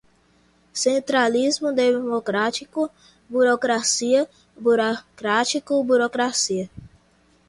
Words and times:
Centralismo 0.73 1.71
democrático, 1.73 2.89
burocracia, 3.29 4.27
burocrático, 4.57 5.83
burocrática 5.83 6.67